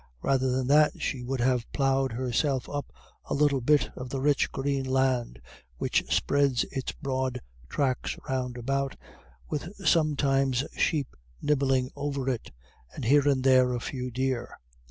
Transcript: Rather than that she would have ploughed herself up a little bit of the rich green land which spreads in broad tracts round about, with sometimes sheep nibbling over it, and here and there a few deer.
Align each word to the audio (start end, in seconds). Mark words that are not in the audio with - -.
Rather 0.23 0.49
than 0.51 0.65
that 0.65 0.99
she 0.99 1.21
would 1.21 1.39
have 1.41 1.71
ploughed 1.73 2.11
herself 2.13 2.67
up 2.67 2.91
a 3.25 3.35
little 3.35 3.61
bit 3.61 3.91
of 3.95 4.09
the 4.09 4.19
rich 4.19 4.51
green 4.51 4.83
land 4.83 5.39
which 5.77 6.03
spreads 6.11 6.63
in 6.63 6.81
broad 7.03 7.39
tracts 7.69 8.17
round 8.27 8.57
about, 8.57 8.95
with 9.47 9.71
sometimes 9.87 10.63
sheep 10.75 11.15
nibbling 11.39 11.91
over 11.95 12.27
it, 12.31 12.49
and 12.95 13.05
here 13.05 13.29
and 13.29 13.43
there 13.43 13.73
a 13.75 13.79
few 13.79 14.09
deer. 14.09 14.57